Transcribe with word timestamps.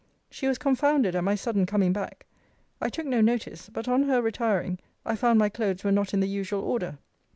She 0.31 0.47
was 0.47 0.57
confounded 0.57 1.15
at 1.15 1.23
my 1.23 1.35
sudden 1.35 1.67
coming 1.67 1.93
back. 1.93 2.25
I 2.81 2.89
took 2.89 3.05
no 3.05 3.21
notice: 3.21 3.69
but 3.69 3.87
on 3.87 4.01
her 4.05 4.19
retiring, 4.19 4.79
I 5.05 5.15
found 5.15 5.37
my 5.37 5.49
cloaths 5.49 5.83
were 5.83 5.91
not 5.91 6.11
in 6.11 6.21
the 6.21 6.27
usual 6.27 6.63
order. 6.63 6.97